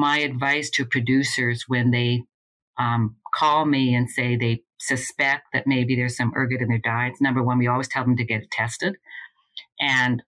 [0.00, 2.22] my advice to producers when they
[2.78, 7.20] um, call me and say they suspect that maybe there's some ergot in their diets,
[7.20, 8.96] number one, we always tell them to get it tested.
[9.78, 10.22] And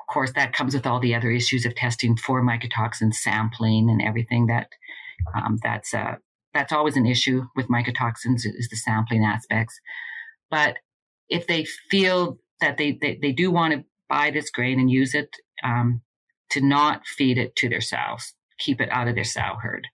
[0.00, 4.00] of course, that comes with all the other issues of testing for mycotoxin sampling and
[4.00, 4.68] everything that
[5.34, 6.14] um, that's uh,
[6.54, 9.78] that's always an issue with mycotoxins is the sampling aspects.
[10.50, 10.76] But
[11.28, 15.14] if they feel that they, they, they do want to buy this grain and use
[15.14, 15.28] it,
[15.62, 16.00] um,
[16.50, 19.86] to not feed it to their sows, keep it out of their sow herd.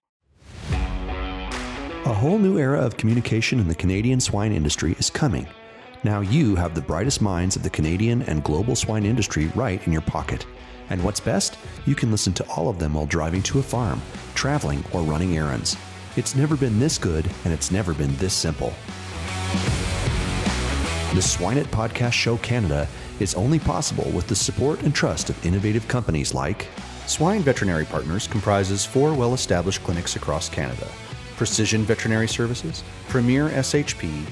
[2.05, 5.47] A whole new era of communication in the Canadian swine industry is coming.
[6.03, 9.91] Now you have the brightest minds of the Canadian and global swine industry right in
[9.91, 10.45] your pocket.
[10.89, 11.57] And what's best?
[11.87, 14.01] You can listen to all of them while driving to a farm,
[14.35, 15.75] traveling, or running errands.
[16.15, 18.71] It's never been this good, and it's never been this simple.
[21.15, 22.87] The Swineit Podcast Show Canada
[23.19, 26.67] is only possible with the support and trust of innovative companies like
[27.07, 30.87] Swine Veterinary Partners comprises four well established clinics across Canada
[31.37, 34.25] Precision Veterinary Services, Premier SHP,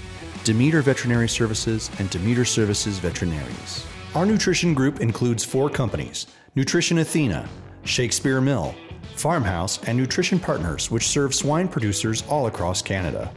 [0.44, 3.86] Demeter Veterinary Services, and Demeter Services Veterinaries.
[4.16, 7.48] Our nutrition group includes four companies Nutrition Athena,
[7.84, 8.74] Shakespeare Mill,
[9.16, 13.32] Farmhouse, and Nutrition Partners, which serve swine producers all across Canada.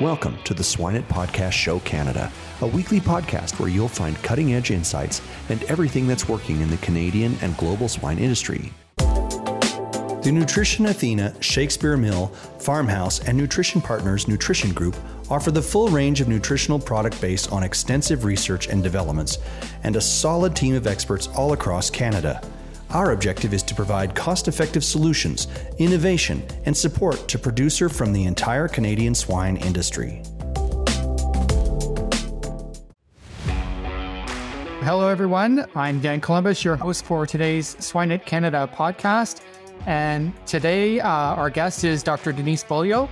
[0.00, 2.30] Welcome to the Swineit Podcast Show Canada,
[2.60, 6.76] a weekly podcast where you'll find cutting edge insights and everything that's working in the
[6.76, 8.74] Canadian and global swine industry.
[8.98, 12.26] The Nutrition Athena, Shakespeare Mill,
[12.58, 14.96] Farmhouse, and Nutrition Partners Nutrition Group
[15.30, 19.38] offer the full range of nutritional product based on extensive research and developments
[19.82, 22.42] and a solid team of experts all across Canada.
[22.90, 25.48] Our objective is to provide cost effective solutions,
[25.78, 30.22] innovation, and support to producer from the entire Canadian swine industry.
[34.84, 35.66] Hello, everyone.
[35.74, 39.40] I'm Dan Columbus, your host for today's Swineit Canada podcast.
[39.84, 42.30] And today, uh, our guest is Dr.
[42.30, 43.08] Denise Beaulieu,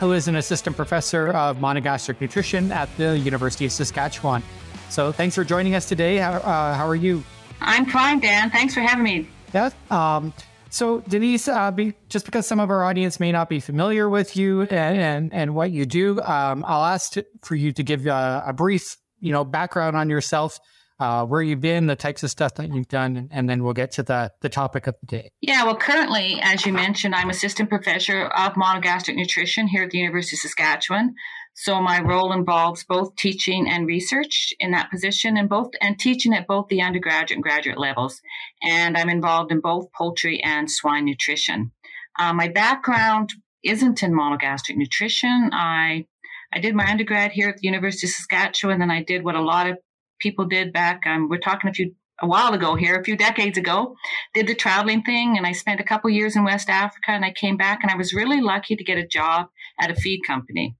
[0.00, 4.42] who is an assistant professor of monogastric nutrition at the University of Saskatchewan.
[4.88, 6.16] So, thanks for joining us today.
[6.16, 7.22] How, uh, how are you?
[7.64, 8.50] I'm fine, Dan.
[8.50, 9.28] Thanks for having me.
[9.52, 9.70] Yeah.
[9.90, 10.32] Um,
[10.70, 14.36] so, Denise, uh, be, just because some of our audience may not be familiar with
[14.36, 18.06] you and and, and what you do, um, I'll ask to, for you to give
[18.06, 20.58] a, a brief, you know, background on yourself
[21.02, 23.90] uh, where you've been, the types of stuff that you've done, and then we'll get
[23.90, 25.30] to the, the topic of the day.
[25.40, 29.98] Yeah, well, currently, as you mentioned, I'm assistant professor of monogastric nutrition here at the
[29.98, 31.14] University of Saskatchewan.
[31.54, 36.34] So my role involves both teaching and research in that position, and both and teaching
[36.34, 38.20] at both the undergraduate and graduate levels.
[38.62, 41.72] And I'm involved in both poultry and swine nutrition.
[42.18, 45.50] Uh, my background isn't in monogastric nutrition.
[45.52, 46.06] I
[46.54, 49.34] I did my undergrad here at the University of Saskatchewan, and then I did what
[49.34, 49.78] a lot of
[50.20, 51.00] people did back.
[51.06, 53.96] Um, we're talking a few a while ago here, a few decades ago,
[54.32, 57.32] did the traveling thing, and I spent a couple years in West Africa, and I
[57.32, 59.48] came back, and I was really lucky to get a job
[59.80, 60.76] at a feed company.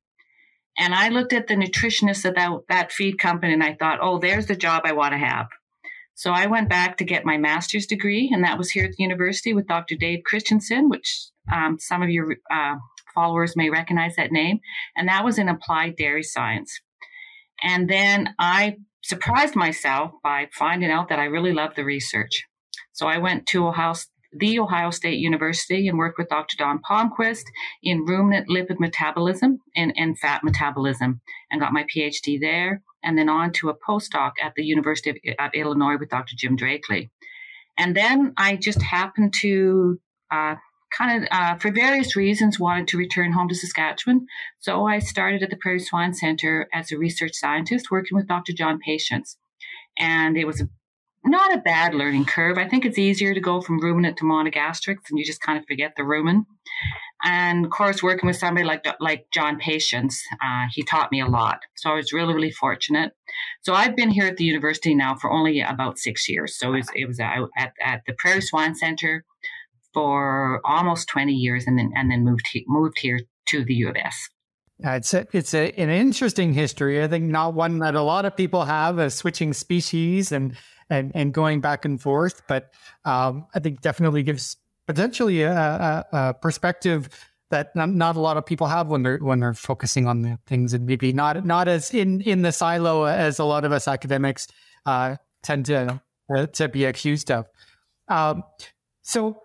[0.78, 4.18] And I looked at the nutritionist at that, that feed company, and I thought, oh,
[4.18, 5.46] there's the job I want to have.
[6.14, 9.02] So I went back to get my master's degree, and that was here at the
[9.02, 9.96] university with Dr.
[9.96, 12.76] Dave Christensen, which um, some of your uh,
[13.14, 14.60] followers may recognize that name.
[14.96, 16.80] And that was in applied dairy science.
[17.62, 22.44] And then I surprised myself by finding out that I really loved the research.
[22.92, 23.94] So I went to Ohio,
[24.32, 26.56] the Ohio State University and worked with Dr.
[26.56, 27.44] Don Palmquist
[27.82, 31.20] in ruminant lipid metabolism and, and fat metabolism
[31.50, 35.16] and got my PhD there and then on to a postdoc at the University of,
[35.38, 36.34] of Illinois with Dr.
[36.36, 37.10] Jim Drackley.
[37.78, 39.98] And then I just happened to
[40.30, 40.56] uh,
[40.96, 44.26] kind of, uh, for various reasons, wanted to return home to Saskatchewan.
[44.60, 48.52] So I started at the Prairie Swine Center as a research scientist, working with Dr.
[48.52, 49.36] John Patience.
[49.98, 50.68] And it was a,
[51.24, 52.58] not a bad learning curve.
[52.58, 55.64] I think it's easier to go from ruminant to monogastrics, and you just kind of
[55.66, 56.44] forget the rumen.
[57.24, 61.26] And of course, working with somebody like like John Patience, uh, he taught me a
[61.26, 61.60] lot.
[61.76, 63.12] So I was really, really fortunate.
[63.62, 66.58] So I've been here at the university now for only about six years.
[66.58, 69.24] So it was, it was at, at the Prairie Swine Center
[69.94, 73.90] for almost 20 years and then and then moved he, moved here to the U
[73.90, 74.28] of S.
[74.94, 77.02] it's a, it's a, an interesting history.
[77.02, 80.56] I think not one that a lot of people have, as switching species and
[80.90, 82.42] and and going back and forth.
[82.46, 82.72] But
[83.04, 84.56] um, I think definitely gives
[84.86, 87.08] potentially a, a, a perspective
[87.50, 90.38] that not, not, a lot of people have when they're when they're focusing on the
[90.46, 93.86] things, and maybe not not as in in the silo as a lot of us
[93.86, 94.48] academics
[94.86, 96.00] uh, tend to
[96.34, 97.46] uh, to be accused of.
[98.08, 98.42] Um,
[99.02, 99.42] so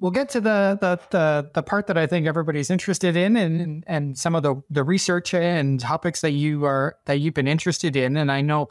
[0.00, 3.84] we'll get to the, the, the the part that I think everybody's interested in, and
[3.86, 7.96] and some of the the research and topics that you are that you've been interested
[7.96, 8.16] in.
[8.16, 8.68] And I know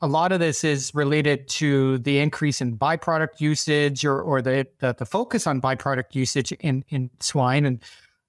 [0.00, 4.66] a lot of this is related to the increase in byproduct usage or, or the,
[4.78, 7.82] the, the focus on byproduct usage in, in swine and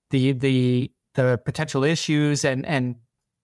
[0.10, 2.96] the the the potential issues and and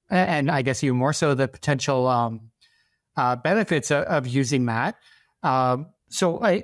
[0.09, 2.51] and I guess even more so the potential um,
[3.17, 4.95] uh, benefits of, of, using that.
[5.41, 6.63] Um, so I,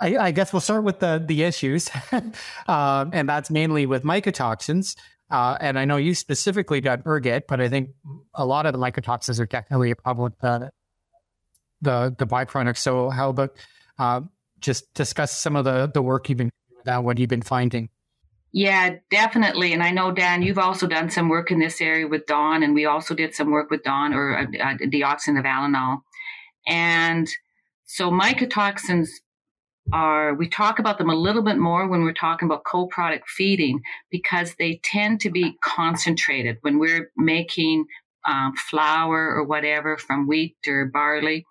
[0.00, 4.96] I, I guess we'll start with the the issues, um, and that's mainly with mycotoxins.
[5.30, 7.90] Uh, and I know you specifically got ergot, but I think
[8.34, 10.34] a lot of the mycotoxins are definitely a problem
[11.82, 12.78] the the, byproducts.
[12.78, 13.56] So how about
[13.98, 14.22] uh,
[14.60, 16.50] just discuss some of the the work you've been
[16.84, 17.90] doing, what you've been finding?
[18.54, 19.72] Yeah, definitely.
[19.72, 22.74] And I know, Dan, you've also done some work in this area with DON, and
[22.74, 26.02] we also did some work with DON or uh, uh, of allanol.
[26.66, 27.28] And
[27.86, 29.08] so mycotoxins
[29.92, 33.28] are, we talk about them a little bit more when we're talking about co product
[33.28, 33.80] feeding
[34.10, 37.86] because they tend to be concentrated when we're making
[38.26, 41.44] um, flour or whatever from wheat or barley.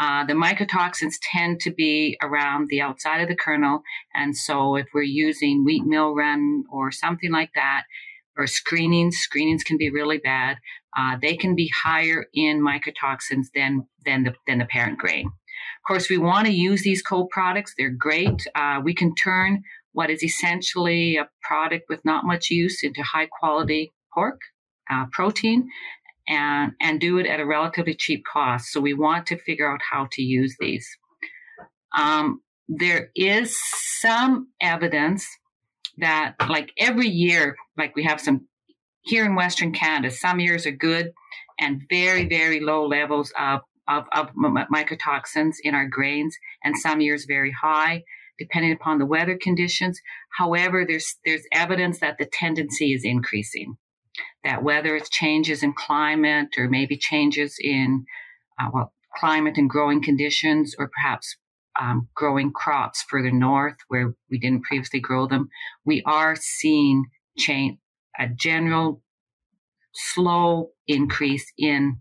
[0.00, 3.82] Uh, the mycotoxins tend to be around the outside of the kernel.
[4.12, 7.84] And so if we're using wheat mill run or something like that,
[8.36, 10.58] or screenings, screenings can be really bad.
[10.96, 15.26] Uh, they can be higher in mycotoxins than, than the, than the parent grain.
[15.26, 17.74] Of course, we want to use these co-products.
[17.76, 18.46] They're great.
[18.54, 19.62] Uh, we can turn
[19.92, 24.40] what is essentially a product with not much use into high quality pork,
[24.90, 25.68] uh, protein,
[26.28, 28.72] and, and do it at a relatively cheap cost.
[28.72, 30.86] So we want to figure out how to use these.
[31.96, 33.58] Um, there is
[34.00, 35.26] some evidence
[35.98, 38.46] that like every year, like we have some
[39.02, 41.12] here in Western Canada, some years are good
[41.60, 47.26] and very, very low levels of, of, of mycotoxins in our grains and some years
[47.26, 48.02] very high
[48.36, 50.00] depending upon the weather conditions.
[50.36, 53.76] However, there's, there's evidence that the tendency is increasing
[54.44, 58.04] that whether it's changes in climate or maybe changes in
[58.60, 61.36] uh, well, climate and growing conditions, or perhaps
[61.80, 65.48] um, growing crops further north where we didn't previously grow them,
[65.84, 67.04] we are seeing
[67.36, 67.78] change,
[68.18, 69.02] a general
[69.92, 72.00] slow increase in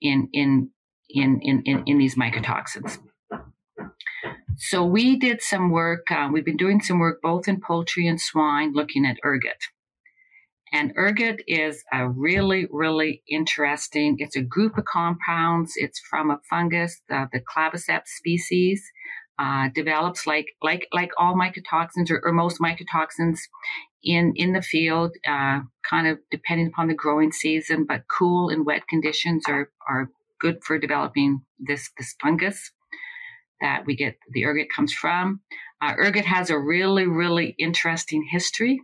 [0.00, 0.70] in in
[1.08, 2.98] in in in, in these mycotoxins.
[4.56, 6.10] So we did some work.
[6.10, 9.62] Uh, we've been doing some work both in poultry and swine, looking at ergot.
[10.72, 15.72] And ergot is a really, really interesting, it's a group of compounds.
[15.76, 18.82] It's from a fungus, the, the claviceps species,
[19.38, 23.38] uh, develops like, like, like all mycotoxins or, or most mycotoxins
[24.02, 28.66] in, in the field, uh, kind of depending upon the growing season, but cool and
[28.66, 30.10] wet conditions are, are
[30.40, 32.72] good for developing this, this fungus
[33.60, 35.40] that we get the ergot comes from.
[35.80, 38.80] Uh, ergot has a really, really interesting history.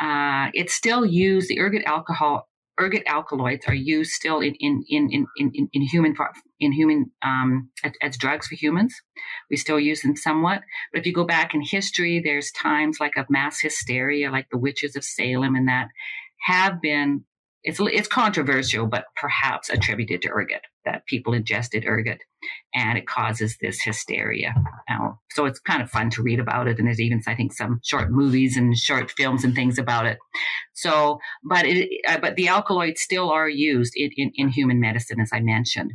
[0.00, 1.48] Uh, it's still used.
[1.48, 2.48] The ergot alcohol,
[2.80, 6.14] ergot alkaloids are used still in in in in in, in human
[6.60, 8.94] in human um, as, as, drugs for humans.
[9.50, 10.62] We still use them somewhat,
[10.92, 14.58] but if you go back in history, there's times like of mass hysteria, like the
[14.58, 15.88] witches of Salem, and that
[16.46, 17.24] have been
[17.64, 22.18] it's it's controversial, but perhaps attributed to ergot that people ingested ergot,
[22.74, 24.54] and it causes this hysteria.
[25.30, 27.80] So it's kind of fun to read about it, and there's even I think some
[27.82, 30.18] short movies and short films and things about it.
[30.74, 35.20] So, but it, uh, but the alkaloids still are used in, in, in human medicine,
[35.20, 35.94] as I mentioned.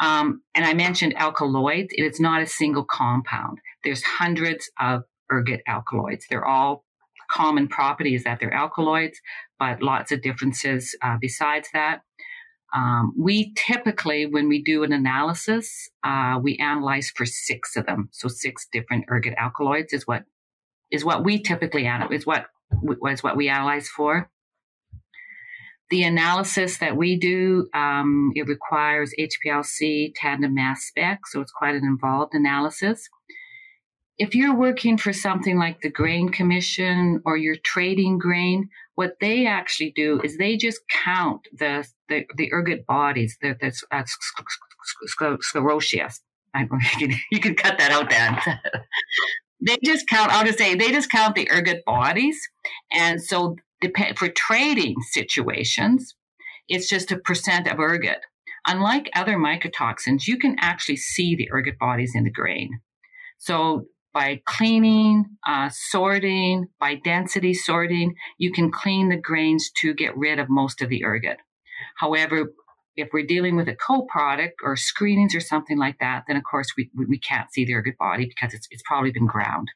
[0.00, 1.88] Um, and I mentioned alkaloids.
[1.90, 3.58] It's not a single compound.
[3.82, 6.26] There's hundreds of ergot alkaloids.
[6.30, 6.84] They're all
[7.30, 9.20] common properties that they're alkaloids,
[9.58, 12.00] but lots of differences uh, besides that.
[12.74, 18.08] Um, we typically, when we do an analysis, uh, we analyze for six of them.
[18.12, 20.24] So six different ergot alkaloids is what
[20.90, 22.20] is what we typically analyze.
[22.20, 22.46] Is what
[23.08, 24.30] is what we analyze for.
[25.90, 31.74] The analysis that we do, um, it requires HPLC tandem mass spec, so it's quite
[31.74, 33.08] an involved analysis
[34.20, 39.46] if you're working for something like the Grain Commission or you're trading grain, what they
[39.46, 44.02] actually do is they just count the the, the ergot bodies, the, the uh,
[45.08, 46.20] sclerotius.
[46.54, 46.68] I,
[47.32, 48.38] you can cut that out, Dan.
[49.66, 50.32] they just count.
[50.32, 52.38] I'll just say they just count the ergot bodies,
[52.92, 56.14] and so depend, for trading situations,
[56.68, 58.20] it's just a percent of ergot.
[58.66, 62.80] Unlike other mycotoxins, you can actually see the ergot bodies in the grain.
[63.38, 70.16] So by cleaning, uh, sorting, by density sorting, you can clean the grains to get
[70.16, 71.38] rid of most of the ergot.
[71.96, 72.52] However,
[72.96, 76.68] if we're dealing with a co-product or screenings or something like that, then of course
[76.76, 79.68] we, we can't see the ergot body because it's, it's probably been ground.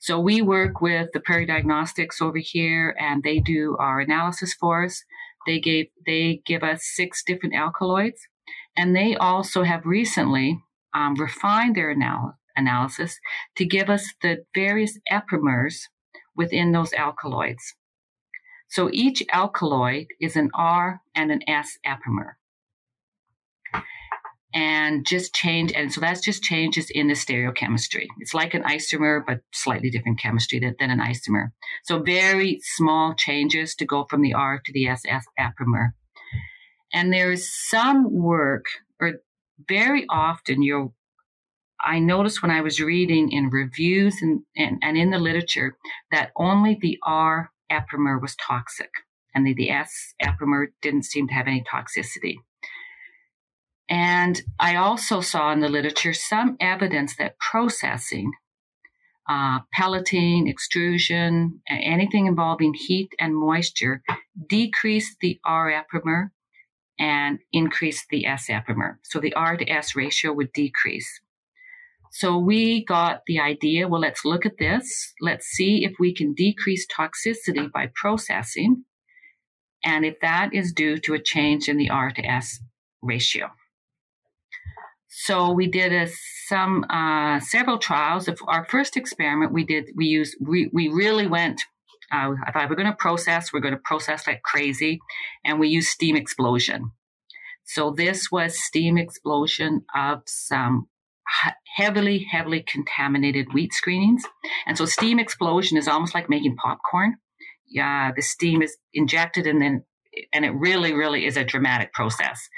[0.00, 4.84] So we work with the Prairie Diagnostics over here and they do our analysis for
[4.84, 5.04] us.
[5.46, 8.20] They gave, they give us six different alkaloids
[8.76, 10.60] And they also have recently
[10.94, 13.18] um, refined their anal- analysis
[13.56, 15.82] to give us the various epimers
[16.34, 17.74] within those alkaloids.
[18.68, 22.36] So each alkaloid is an R and an S epimer.
[24.54, 28.06] And just change, and so that's just changes in the stereochemistry.
[28.20, 31.50] It's like an isomer, but slightly different chemistry than, than an isomer.
[31.84, 35.94] So very small changes to go from the R to the SS epimer.
[36.92, 38.64] And there is some work,
[38.98, 39.16] or
[39.68, 40.94] very often you'll
[41.80, 45.76] I noticed when I was reading in reviews and, and, and in the literature
[46.10, 48.90] that only the R epimer was toxic
[49.34, 52.36] and the, the S epimer didn't seem to have any toxicity.
[53.88, 58.32] And I also saw in the literature some evidence that processing,
[59.28, 64.02] uh, pelleting, extrusion, anything involving heat and moisture
[64.48, 66.32] decreased the R epimer
[66.98, 68.98] and increased the S epimer.
[69.04, 71.20] So the R to S ratio would decrease.
[72.18, 75.12] So we got the idea well, let's look at this.
[75.20, 78.84] Let's see if we can decrease toxicity by processing,
[79.84, 82.58] and if that is due to a change in the R to S
[83.02, 83.50] ratio.
[85.08, 86.08] So we did a,
[86.46, 88.28] some uh, several trials.
[88.28, 91.60] Of our first experiment, we did we used we, we really went.
[92.10, 93.52] Uh, I thought we're going to process.
[93.52, 95.00] We're going to process like crazy,
[95.44, 96.92] and we used steam explosion.
[97.64, 100.88] So this was steam explosion of some
[101.76, 104.22] heavily, heavily contaminated wheat screenings.
[104.66, 107.16] And so steam explosion is almost like making popcorn.
[107.68, 109.84] Yeah, the steam is injected and then,
[110.32, 112.48] and it really, really is a dramatic process.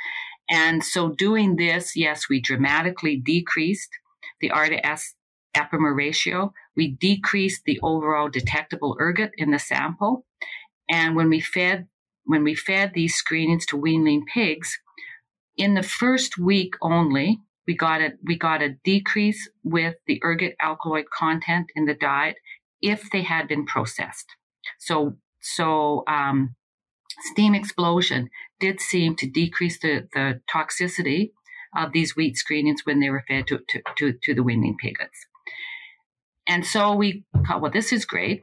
[0.50, 3.90] And so doing this, yes, we dramatically decreased
[4.40, 5.14] the R to S
[5.54, 6.52] epimer ratio.
[6.76, 10.24] We decreased the overall detectable ergot in the sample.
[10.90, 11.86] And when we fed,
[12.24, 14.78] when we fed these screenings to weanling pigs,
[15.56, 20.54] in the first week only, we got a we got a decrease with the ergot
[20.60, 22.36] alkaloid content in the diet
[22.80, 24.26] if they had been processed.
[24.78, 26.56] So so um,
[27.30, 31.32] steam explosion did seem to decrease the, the toxicity
[31.76, 35.26] of these wheat screenings when they were fed to, to, to, to the weanling piglets.
[36.46, 38.42] And so we thought, well, this is great.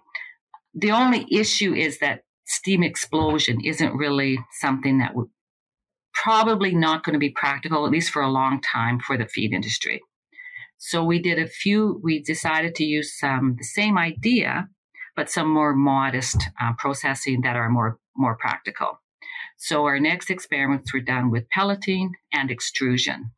[0.75, 5.29] The only issue is that steam explosion isn't really something that would
[6.15, 9.53] probably not going to be practical, at least for a long time, for the feed
[9.53, 10.01] industry.
[10.77, 14.69] So we did a few, we decided to use some, the same idea,
[15.15, 18.99] but some more modest uh, processing that are more, more practical.
[19.57, 23.31] So our next experiments were done with pelleting and extrusion.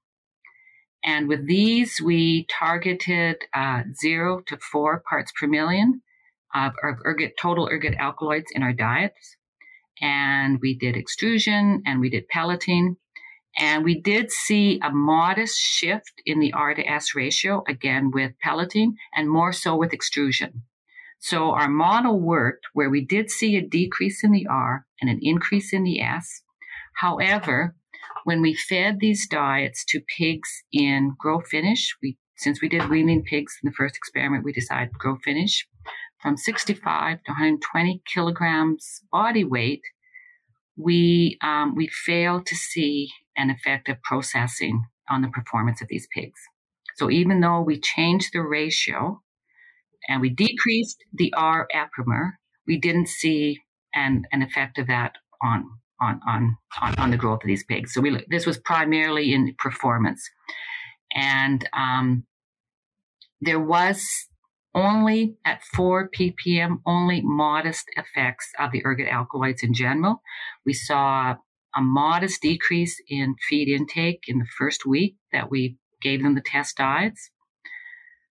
[1.04, 6.02] And with these, we targeted uh, zero to four parts per million
[6.56, 9.37] of, ergot, total ergot alkaloids in our diets
[10.02, 12.98] and we did extrusion and we did pelleting.
[13.58, 18.34] And we did see a modest shift in the R to S ratio, again with
[18.40, 20.64] pelleting and more so with extrusion.
[21.20, 25.20] So our model worked where we did see a decrease in the R and an
[25.22, 26.44] increase in the S.
[26.94, 27.76] However,
[28.24, 33.24] when we fed these diets to pigs in grow finish, we since we did weaning
[33.24, 35.68] pigs in the first experiment, we decided grow finish
[36.22, 39.82] from 65 to 120 kilograms body weight,
[40.76, 46.40] we um, we fail to see an effective processing on the performance of these pigs.
[46.98, 49.22] So even though we changed the ratio
[50.10, 53.60] and we decreased the R epimer, we didn't see
[53.94, 55.66] an, an effect of that on,
[56.02, 57.94] on, on, on, on the growth of these pigs.
[57.94, 60.28] So we, this was primarily in performance.
[61.14, 62.26] And um,
[63.42, 64.04] there was
[64.78, 70.22] only at 4 ppm, only modest effects of the ergot alkaloids in general.
[70.66, 71.36] We saw
[71.76, 76.42] a modest decrease in feed intake in the first week that we gave them the
[76.42, 77.32] test diets.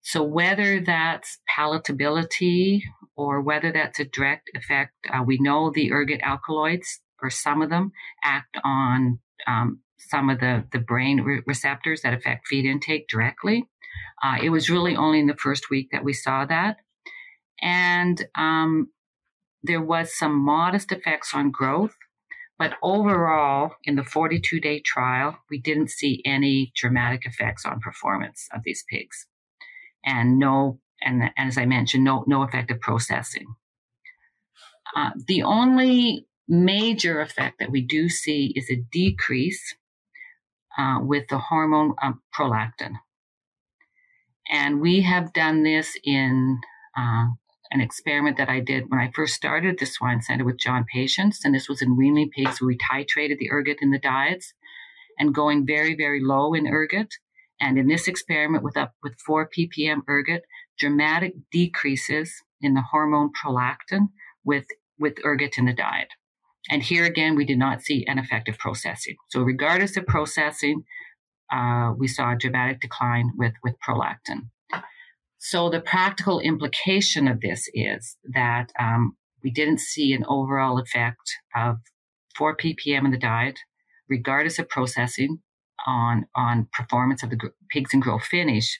[0.02, 2.82] So whether that's palatability
[3.16, 7.70] or whether that's a direct effect, uh, we know the ergot alkaloids or some of
[7.70, 7.92] them
[8.24, 13.68] act on um, some of the, the brain re- receptors that affect feed intake directly.
[14.24, 16.78] Uh, it was really only in the first week that we saw that.
[17.62, 18.90] And um,
[19.64, 21.96] there was some modest effects on growth,
[22.58, 28.48] but overall, in the 42 day trial, we didn't see any dramatic effects on performance
[28.54, 29.28] of these pigs.
[30.06, 33.56] And no, and, and as I mentioned, no, no effective processing.
[34.96, 39.76] Uh, the only major effect that we do see is a decrease
[40.78, 42.94] uh, with the hormone um, prolactin.
[44.50, 46.60] And we have done this in
[46.98, 47.28] uh,
[47.72, 51.42] an experiment that I did when I first started the swine center with John Patience.
[51.46, 54.54] And this was in weanling pigs where we titrated the ergot in the diets.
[55.20, 57.14] and going very, very low in ergot.
[57.60, 60.44] And in this experiment with up with 4 ppm ergot,
[60.80, 64.08] dramatic decreases in the hormone prolactin
[64.46, 64.66] with,
[64.98, 66.08] with ergot in the diet.
[66.70, 69.16] And here again, we did not see an effective processing.
[69.30, 70.86] So regardless of processing,
[71.52, 74.50] uh, we saw a dramatic decline with, with prolactin.
[75.38, 81.38] So the practical implication of this is that um, we didn't see an overall effect
[81.56, 81.78] of
[82.38, 83.60] 4 ppm in the diet,
[84.10, 85.40] regardless of processing,
[85.88, 87.38] on on performance of the
[87.70, 88.80] pigs and grow finish,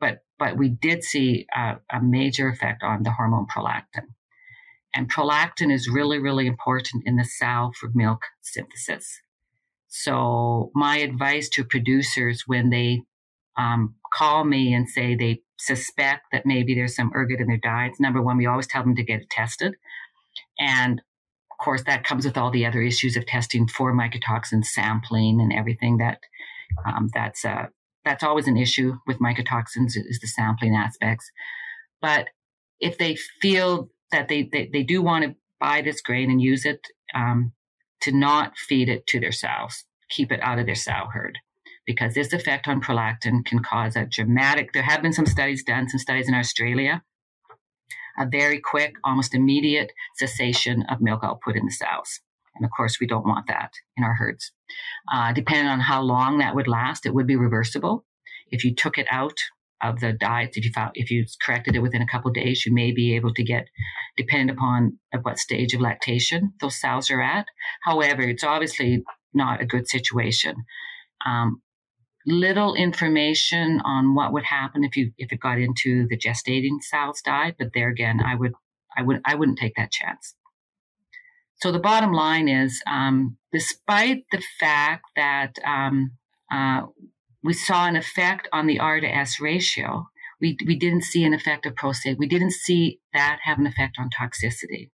[0.00, 4.14] but but we did see a, a major effect on the hormone prolactin.
[4.94, 9.20] And prolactin is really, really important in the sow for milk synthesis.
[9.90, 13.02] So my advice to producers when they
[13.58, 18.00] um, call me and say they suspect that maybe there's some ergot in their diets,
[18.00, 19.74] number one, we always tell them to get it tested.
[20.58, 21.00] And
[21.50, 25.52] of course, that comes with all the other issues of testing for mycotoxin sampling and
[25.52, 26.20] everything that
[26.86, 27.66] um, that's uh,
[28.04, 31.30] that's always an issue with mycotoxins is the sampling aspects.
[32.00, 32.28] But
[32.80, 36.64] if they feel that they, they, they do want to buy this grain and use
[36.64, 36.80] it
[37.14, 37.52] um,
[38.02, 41.38] to not feed it to their sows, keep it out of their sow herd.
[41.86, 45.88] Because this effect on prolactin can cause a dramatic, there have been some studies done,
[45.88, 47.02] some studies in Australia,
[48.18, 52.20] a very quick, almost immediate cessation of milk output in the sows.
[52.54, 54.52] And of course, we don't want that in our herds.
[55.12, 58.04] Uh, depending on how long that would last, it would be reversible.
[58.50, 59.38] If you took it out
[59.82, 60.56] of the diets.
[60.56, 63.34] If you found, if you corrected it within a couple days, you may be able
[63.34, 63.66] to get,
[64.16, 67.46] depending upon at what stage of lactation those sows are at.
[67.82, 70.56] However, it's obviously not a good situation.
[71.24, 71.62] Um,
[72.26, 77.22] little information on what would happen if you if it got into the gestating sow's
[77.22, 78.52] diet, but there again, I would
[78.96, 80.34] I would I wouldn't take that chance.
[81.56, 86.12] So the bottom line is, um, despite the fact that um,
[86.50, 86.86] uh,
[87.42, 90.08] we saw an effect on the R to S ratio.
[90.40, 92.18] We, we didn't see an effect of prostate.
[92.18, 94.90] We didn't see that have an effect on toxicity.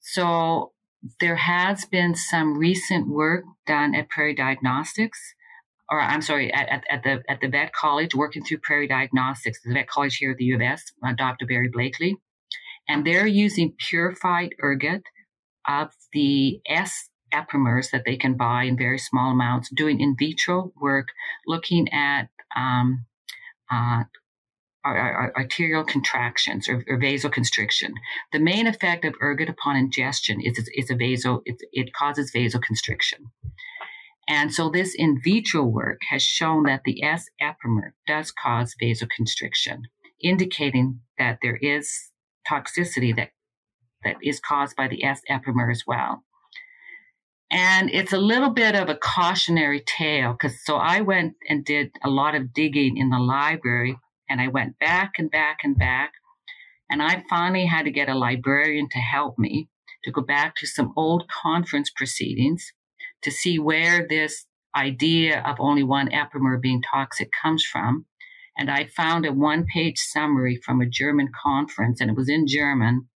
[0.00, 0.72] So
[1.20, 5.18] there has been some recent work done at Prairie Diagnostics,
[5.90, 9.60] or I'm sorry, at, at, at the at the vet college, working through Prairie Diagnostics,
[9.64, 11.46] the vet college here at the U of S, uh, Dr.
[11.46, 12.14] Barry Blakley,
[12.88, 15.02] and they're using purified ergot
[15.68, 20.72] of the S epimers that they can buy in very small amounts, doing in vitro
[20.80, 21.08] work,
[21.46, 23.06] looking at um,
[23.70, 24.04] uh,
[24.84, 27.92] arterial contractions or, or, vasoconstriction.
[28.32, 33.26] The main effect of ergot upon ingestion is, is a vaso, it, it causes vasoconstriction.
[34.26, 39.82] And so this in vitro work has shown that the S epimer does cause vasoconstriction,
[40.22, 42.10] indicating that there is
[42.48, 43.30] toxicity that,
[44.04, 46.24] that is caused by the S epimer as well.
[47.50, 51.90] And it's a little bit of a cautionary tale because so I went and did
[52.04, 56.12] a lot of digging in the library and I went back and back and back.
[56.88, 59.68] And I finally had to get a librarian to help me
[60.04, 62.72] to go back to some old conference proceedings
[63.22, 68.06] to see where this idea of only one epimer being toxic comes from.
[68.56, 72.46] And I found a one page summary from a German conference and it was in
[72.46, 73.08] German.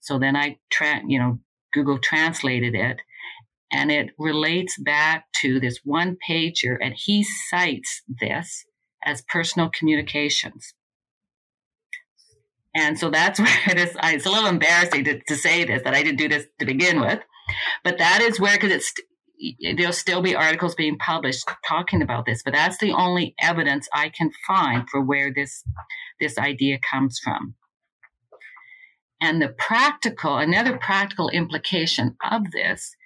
[0.00, 1.38] So then I, tra- you know,
[1.72, 3.00] Google translated it
[3.76, 8.64] and it relates back to this one pager, and he cites this
[9.04, 10.72] as personal communications.
[12.74, 13.94] And so that's where it is.
[14.02, 17.00] It's a little embarrassing to, to say this that I didn't do this to begin
[17.00, 17.20] with,
[17.84, 18.94] but that is where because it's
[19.76, 24.08] there'll still be articles being published talking about this, but that's the only evidence I
[24.08, 25.62] can find for where this
[26.18, 27.54] this idea comes from.
[29.20, 32.96] And the practical, another practical implication of this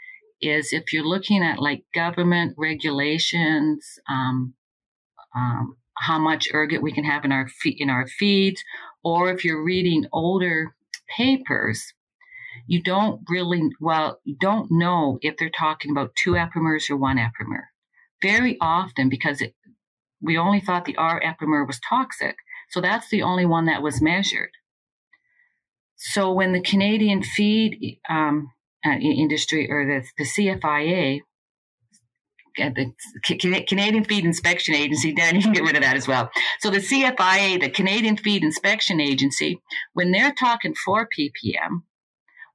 [0.41, 4.55] is if you're looking at like government regulations, um,
[5.35, 8.63] um, how much ergot we can have in our fe- in our feeds,
[9.05, 10.75] or if you're reading older
[11.17, 11.93] papers,
[12.67, 17.19] you don't really well you don't know if they're talking about two epimers or one
[17.19, 17.69] epimer.
[18.23, 19.55] Very often, because it,
[20.21, 22.37] we only thought the R epimer was toxic,
[22.71, 24.51] so that's the only one that was measured.
[25.97, 28.53] So when the Canadian feed um,
[28.85, 31.21] uh, industry or the, the CFIA,
[32.61, 36.31] uh, the Canadian Feed Inspection Agency, Dan, you can get rid of that as well.
[36.61, 39.61] So the CFIA, the Canadian Feed Inspection Agency,
[39.93, 41.83] when they're talking 4 ppm,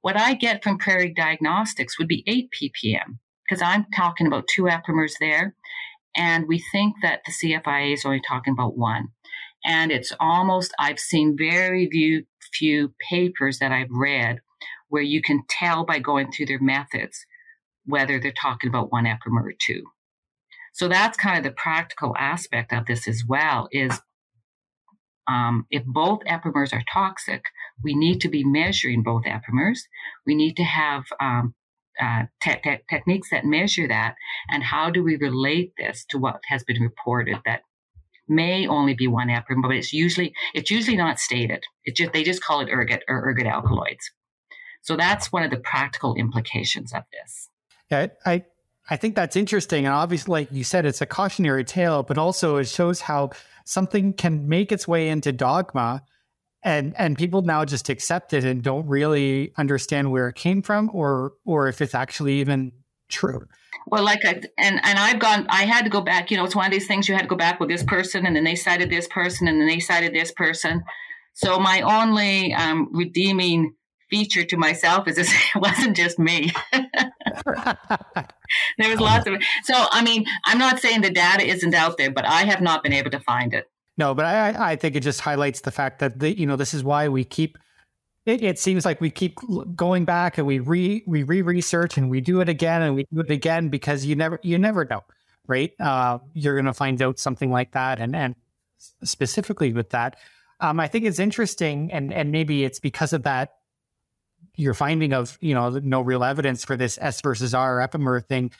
[0.02, 4.64] what I get from Prairie Diagnostics would be 8 ppm because I'm talking about two
[4.64, 5.54] epimers there.
[6.16, 9.08] And we think that the CFIA is only talking about one.
[9.64, 14.40] And it's almost, I've seen very few, few papers that I've read
[14.88, 17.26] where you can tell by going through their methods
[17.84, 19.82] whether they're talking about one epimer or two.
[20.74, 23.98] So that's kind of the practical aspect of this as well is
[25.28, 27.42] um, if both epimers are toxic,
[27.82, 29.78] we need to be measuring both epimers.
[30.26, 31.54] We need to have um,
[32.00, 34.14] uh, te- te- techniques that measure that.
[34.50, 37.62] And how do we relate this to what has been reported that
[38.28, 41.64] may only be one epimer, but it's usually it's usually not stated.
[41.84, 44.10] It just they just call it ergot or ergot alkaloids.
[44.86, 47.48] So that's one of the practical implications of this.
[47.90, 48.44] Yeah, I
[48.88, 52.56] I think that's interesting, and obviously, like you said, it's a cautionary tale, but also
[52.56, 53.30] it shows how
[53.64, 56.04] something can make its way into dogma
[56.62, 60.88] and and people now just accept it and don't really understand where it came from
[60.92, 62.72] or or if it's actually even
[63.08, 63.46] true
[63.86, 66.56] well like I, and and i've gone i had to go back you know it's
[66.56, 68.56] one of these things you had to go back with this person and then they
[68.56, 70.82] cited this person and then they cited this person
[71.34, 73.74] so my only um, redeeming
[74.10, 76.52] feature to myself is this, it wasn't just me
[78.78, 79.42] there was lots of it.
[79.64, 82.82] so i mean i'm not saying the data isn't out there but i have not
[82.82, 86.00] been able to find it no, but I, I think it just highlights the fact
[86.00, 87.58] that the, you know this is why we keep.
[88.26, 89.38] It, it seems like we keep
[89.76, 93.06] going back and we re we re research and we do it again and we
[93.12, 95.02] do it again because you never you never know,
[95.46, 95.72] right?
[95.80, 98.34] Uh, you're going to find out something like that, and and
[99.02, 100.16] specifically with that,
[100.60, 103.55] um, I think it's interesting, and and maybe it's because of that
[104.56, 108.50] you're finding of you know no real evidence for this S versus R epimer thing.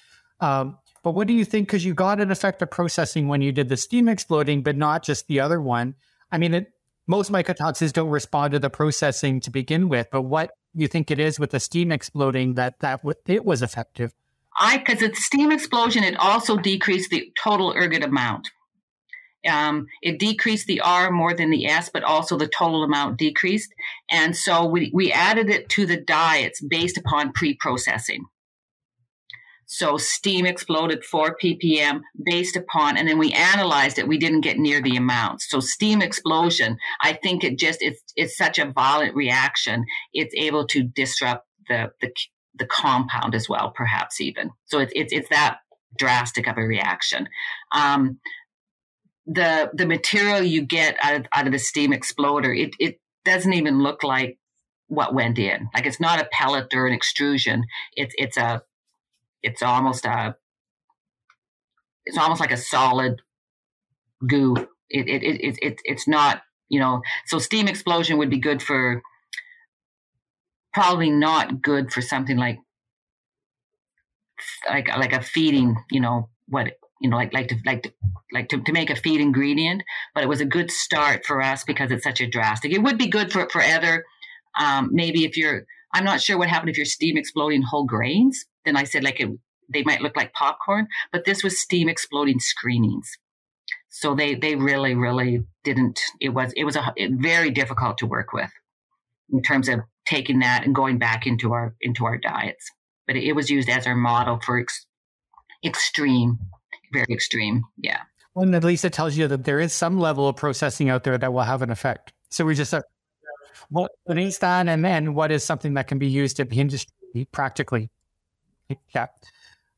[0.40, 1.68] Um, but what do you think?
[1.68, 5.28] Because you got an effective processing when you did the steam exploding, but not just
[5.28, 5.94] the other one.
[6.32, 6.72] I mean, it,
[7.06, 10.08] most mycotoxins don't respond to the processing to begin with.
[10.10, 13.62] But what you think it is with the steam exploding that that w- it was
[13.62, 14.12] effective?
[14.58, 18.50] I because it's steam explosion, it also decreased the total ergot amount.
[19.46, 23.72] Um, it decreased the R more than the S, but also the total amount decreased.
[24.10, 28.26] And so we, we added it to the diets based upon pre processing.
[29.66, 34.06] So steam exploded 4 ppm based upon, and then we analyzed it.
[34.06, 35.42] We didn't get near the amount.
[35.42, 39.84] So steam explosion, I think it just, it's, it's such a violent reaction.
[40.14, 42.12] It's able to disrupt the, the,
[42.54, 44.50] the compound as well, perhaps even.
[44.66, 45.58] So it's, it's, it's that
[45.98, 47.28] drastic of a reaction.
[47.72, 48.20] Um,
[49.26, 53.52] the, the material you get out of, out of the steam exploder, it, it doesn't
[53.52, 54.38] even look like
[54.88, 55.68] what went in.
[55.74, 57.64] Like it's not a pellet or an extrusion.
[57.94, 58.62] It's, it's a,
[59.42, 60.36] it's almost a
[62.06, 63.20] it's almost like a solid
[64.26, 64.56] goo.
[64.88, 68.62] It it it, it, it it's not you know so steam explosion would be good
[68.62, 69.02] for
[70.72, 72.58] probably not good for something like
[74.68, 77.92] like like a feeding you know what you know like like to like to
[78.32, 79.82] like to, to make a feed ingredient
[80.14, 82.98] but it was a good start for us because it's such a drastic it would
[82.98, 84.04] be good for for other
[84.58, 88.46] um, maybe if you're i'm not sure what happened if you're steam exploding whole grains
[88.66, 89.30] then I said like it,
[89.72, 93.16] they might look like popcorn, but this was steam exploding screenings.
[93.88, 95.98] So they they really really didn't.
[96.20, 98.50] It was it was a it, very difficult to work with
[99.32, 102.70] in terms of taking that and going back into our into our diets.
[103.06, 104.84] But it, it was used as our model for ex,
[105.64, 106.38] extreme,
[106.92, 107.64] very extreme.
[107.78, 108.00] Yeah.
[108.34, 111.04] Well, and at least it tells you that there is some level of processing out
[111.04, 112.12] there that will have an effect.
[112.28, 112.84] So we just have
[113.68, 116.92] what is that, and then what is something that can be used in the industry
[117.32, 117.90] practically.
[118.94, 119.06] Yeah.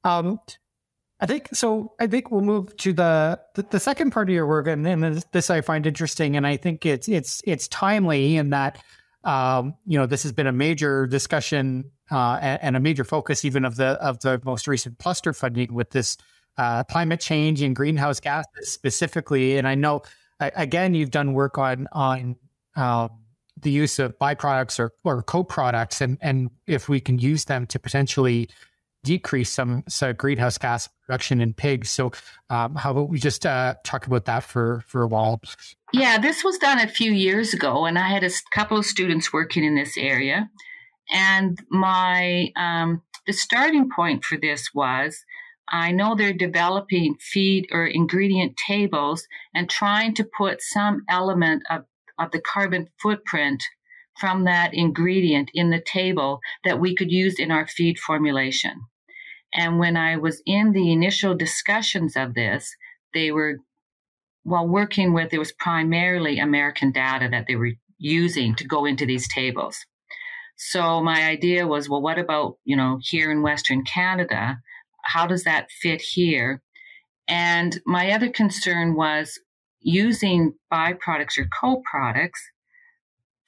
[0.05, 0.41] Um,
[1.21, 1.95] I think so.
[1.99, 5.03] I think we'll move to the the, the second part of your work, and, and
[5.03, 8.83] this, this, I find interesting, and I think it's it's it's timely in that
[9.25, 13.45] um, you know this has been a major discussion uh, and, and, a major focus
[13.45, 16.17] even of the of the most recent cluster funding with this
[16.59, 19.57] uh, climate change and greenhouse gases specifically.
[19.57, 20.03] And I know
[20.41, 22.37] again you've done work on on
[22.77, 23.11] um,
[23.61, 27.79] the use of byproducts or, or co-products and and if we can use them to
[27.79, 28.49] potentially
[29.05, 31.91] decrease some, some greenhouse gas production in pigs.
[31.91, 32.13] So,
[32.51, 35.41] um, how about we just uh, talk about that for for a while?
[35.93, 39.33] Yeah, this was done a few years ago, and I had a couple of students
[39.33, 40.51] working in this area.
[41.11, 45.25] And my um, the starting point for this was
[45.71, 51.85] I know they're developing feed or ingredient tables and trying to put some element of,
[52.19, 53.63] of the carbon footprint
[54.19, 58.81] from that ingredient in the table that we could use in our feed formulation.
[59.55, 62.75] And when I was in the initial discussions of this,
[63.15, 63.59] they were,
[64.43, 69.07] while working with, it was primarily American data that they were using to go into
[69.07, 69.85] these tables.
[70.57, 74.59] So my idea was, well, what about, you know, here in Western Canada?
[75.05, 76.63] How does that fit here?
[77.29, 79.39] And my other concern was
[79.81, 82.41] using byproducts or co products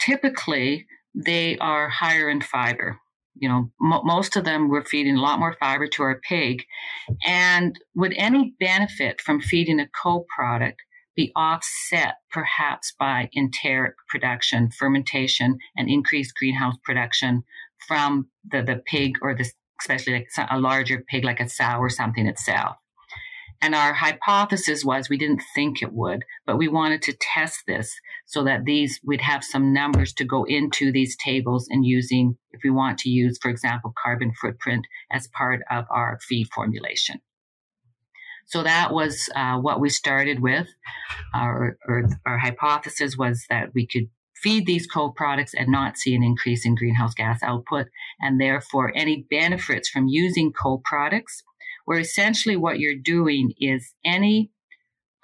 [0.00, 2.98] typically they are higher in fiber.
[3.36, 6.64] you know, most of them were feeding a lot more fiber to our pig.
[7.24, 10.82] And would any benefit from feeding a co-product
[11.16, 17.42] be offset perhaps by enteric production, fermentation, and increased greenhouse production
[17.88, 21.88] from the, the pig or the, especially like a larger pig like a sow or
[21.88, 22.76] something itself?
[23.62, 27.94] And our hypothesis was we didn't think it would, but we wanted to test this
[28.24, 32.60] so that these we'd have some numbers to go into these tables and using, if
[32.64, 37.20] we want to use, for example, carbon footprint as part of our feed formulation.
[38.46, 40.66] So that was uh, what we started with.
[41.34, 44.08] Our, our, our hypothesis was that we could
[44.42, 47.86] feed these co-products and not see an increase in greenhouse gas output.
[48.20, 51.42] And therefore, any benefits from using co-products
[51.84, 54.50] where essentially what you're doing is any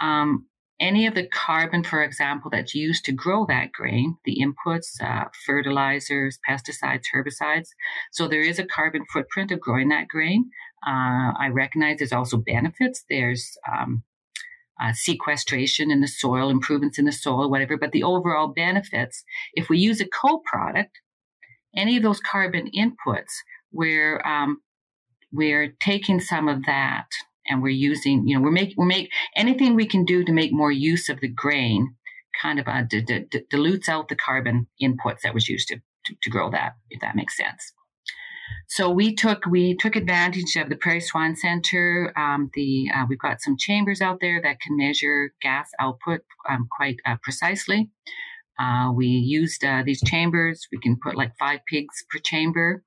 [0.01, 0.47] um,
[0.79, 5.25] any of the carbon, for example, that's used to grow that grain, the inputs, uh,
[5.47, 7.69] fertilizers, pesticides, herbicides.
[8.13, 10.51] So there is a carbon footprint of growing that grain.
[10.87, 13.05] Uh, I recognize there's also benefits.
[13.09, 14.03] There's um,
[14.81, 17.77] uh, sequestration in the soil, improvements in the soil, whatever.
[17.77, 21.01] But the overall benefits, if we use a co-product,
[21.75, 23.33] any of those carbon inputs,
[23.71, 24.61] where um,
[25.33, 27.07] we're taking some of that
[27.47, 30.53] and we're using, you know, we're making, we're make anything we can do to make
[30.53, 31.95] more use of the grain
[32.41, 36.15] kind of uh, d- d- dilutes out the carbon inputs that was used to, to,
[36.23, 37.73] to grow that, if that makes sense.
[38.69, 42.13] So we took we took advantage of the Prairie Swine Center.
[42.17, 46.69] Um, the uh, we've got some chambers out there that can measure gas output um,
[46.71, 47.91] quite uh, precisely.
[48.59, 50.67] Uh, we used uh, these chambers.
[50.73, 52.83] We can put like five pigs per chamber,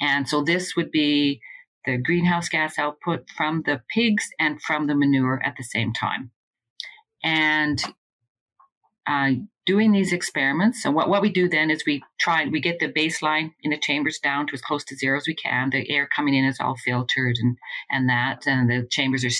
[0.00, 1.40] and so this would be
[1.86, 6.30] the greenhouse gas output from the pigs and from the manure at the same time.
[7.24, 7.82] And
[9.06, 9.30] uh,
[9.68, 10.86] doing these experiments.
[10.86, 13.76] And what, what we do then is we try, we get the baseline in the
[13.78, 15.68] chambers down to as close to zero as we can.
[15.68, 17.58] The air coming in is all filtered and,
[17.90, 19.36] and that, and the chambers are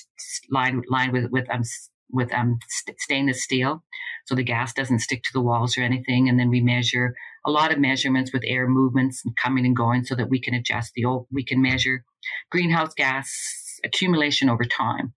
[0.50, 1.62] lined, lined with, with, um,
[2.10, 3.82] with um, st- stainless steel.
[4.26, 6.28] So the gas doesn't stick to the walls or anything.
[6.28, 7.14] And then we measure
[7.46, 10.52] a lot of measurements with air movements and coming and going so that we can
[10.52, 12.04] adjust the old, we can measure
[12.50, 13.30] greenhouse gas
[13.82, 15.14] accumulation over time.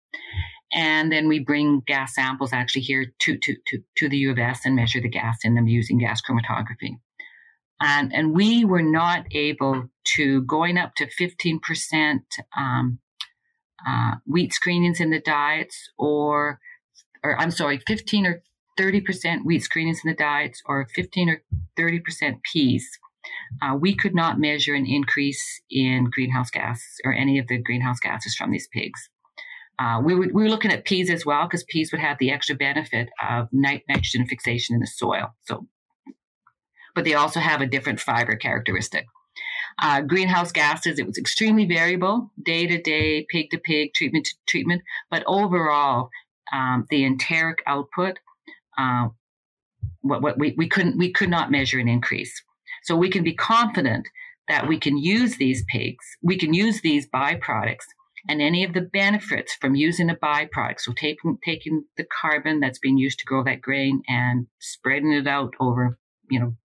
[0.74, 4.40] And then we bring gas samples actually here to, to, to, to the U of
[4.40, 6.98] S and measure the gas in them using gas chromatography.
[7.82, 12.20] And, and we were not able to going up to 15%
[12.56, 13.00] um,
[13.86, 16.60] uh, wheat screenings in the diets or,
[17.24, 18.44] or I'm sorry, 15 or
[18.80, 21.42] 30% wheat screenings in the diets or 15 or
[21.78, 22.88] 30% peas.
[23.62, 28.00] Uh, we could not measure an increase in greenhouse gas or any of the greenhouse
[28.00, 29.10] gases from these pigs.
[29.80, 32.32] Uh, we, were, we were looking at peas as well because peas would have the
[32.32, 35.34] extra benefit of nit- nitrogen fixation in the soil.
[35.44, 35.68] So,
[36.94, 39.06] but they also have a different fiber characteristic.
[39.82, 44.36] Uh, greenhouse gases, it was extremely variable, day to day, pig to pig, treatment to
[44.48, 44.82] treatment.
[45.10, 46.10] But overall,
[46.54, 48.20] um, the enteric output
[48.78, 49.08] uh,
[50.02, 52.42] what, what we, we couldn't we could not measure an increase.
[52.84, 54.08] So we can be confident
[54.48, 57.86] that we can use these pigs, we can use these byproducts
[58.28, 60.80] and any of the benefits from using a byproduct.
[60.80, 65.28] So taking taking the carbon that's being used to grow that grain and spreading it
[65.28, 65.98] out over,
[66.30, 66.56] you know,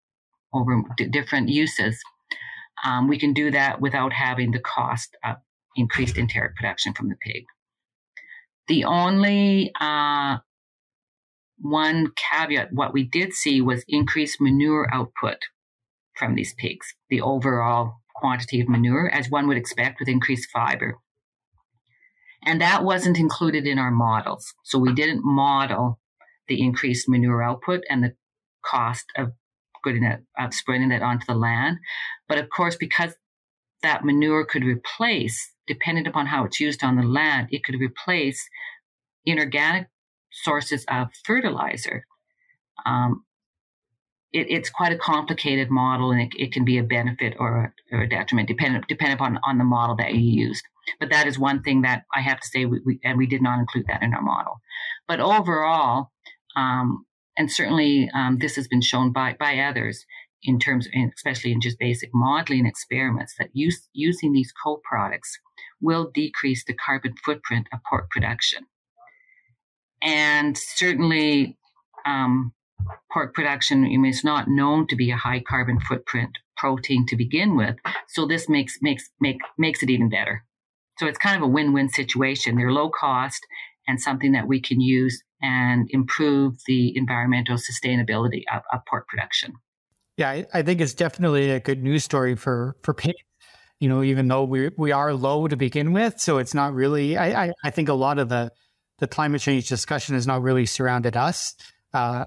[0.53, 2.01] over d- different uses.
[2.85, 5.37] Um, we can do that without having the cost of
[5.77, 7.45] increased enteric production from the pig.
[8.69, 10.39] The only uh,
[11.59, 15.39] one caveat, what we did see was increased manure output
[16.17, 20.99] from these pigs, the overall quantity of manure, as one would expect with increased fiber.
[22.47, 24.55] And that wasn't included in our models.
[24.63, 25.99] So we didn't model
[26.47, 28.15] the increased manure output and the
[28.65, 29.33] cost of
[29.83, 31.79] putting it, of spreading it onto the land.
[32.29, 33.15] But of course, because
[33.83, 38.49] that manure could replace, depending upon how it's used on the land, it could replace
[39.25, 39.89] inorganic
[40.31, 42.07] sources of fertilizer.
[42.85, 43.25] Um,
[44.33, 47.97] it, it's quite a complicated model, and it, it can be a benefit or a,
[47.97, 50.65] or a detriment, depending depending upon on the model that you used.
[51.01, 53.43] But that is one thing that I have to say, we, we, and we did
[53.43, 54.61] not include that in our model.
[55.09, 56.13] But overall,
[56.57, 57.05] um,
[57.37, 60.05] and certainly um, this has been shown by by others
[60.43, 65.39] in terms, especially in just basic modeling experiments, that use, using these co-products
[65.81, 68.67] will decrease the carbon footprint of pork production.
[70.03, 71.59] And certainly,
[72.05, 72.53] um,
[73.13, 77.77] pork production is not known to be a high carbon footprint protein to begin with.
[78.09, 80.45] So this makes makes make makes it even better.
[80.99, 82.57] So it's kind of a win-win situation.
[82.57, 83.41] They're low cost
[83.87, 89.55] and something that we can use and improve the environmental sustainability of, of pork production.
[90.17, 93.21] Yeah, I, I, think it's definitely a good news story for for pigs
[93.81, 96.19] you know, even though we we are low to begin with.
[96.19, 97.17] So it's not really.
[97.17, 98.51] I I, I think a lot of the
[98.99, 101.55] the climate change discussion has not really surrounded us.
[101.93, 102.25] Uh,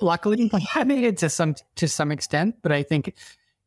[0.00, 3.14] luckily, I mean, to some to some extent, but I think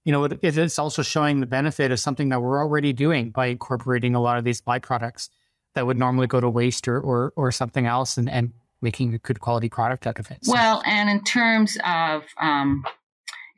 [0.04, 3.48] you know it, it's also showing the benefit of something that we're already doing by
[3.48, 5.30] incorporating a lot of these byproducts
[5.76, 9.20] that would normally go to waste or or, or something else, and and making a
[9.20, 10.40] good quality product out of it.
[10.44, 10.54] So.
[10.54, 12.84] Well, and in terms of um,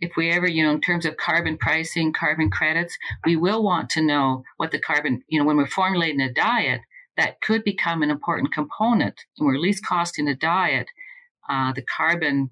[0.03, 3.89] if we ever, you know, in terms of carbon pricing, carbon credits, we will want
[3.91, 6.81] to know what the carbon, you know, when we're formulating a diet,
[7.15, 9.15] that could become an important component.
[9.37, 10.87] And we're least costing a diet,
[11.49, 12.49] uh, the carbon,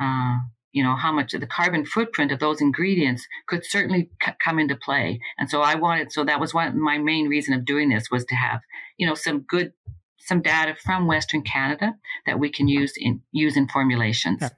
[0.00, 0.36] uh,
[0.72, 4.76] you know, how much the carbon footprint of those ingredients could certainly c- come into
[4.76, 5.20] play.
[5.38, 8.24] And so I wanted, so that was one my main reason of doing this was
[8.26, 8.60] to have,
[8.96, 9.72] you know, some good,
[10.18, 11.94] some data from Western Canada
[12.26, 14.38] that we can use in use in formulations.
[14.40, 14.50] Yeah.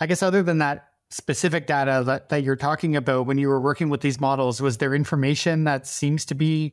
[0.00, 3.60] I guess other than that, specific data that, that you're talking about when you were
[3.60, 6.72] working with these models was there information that seems to be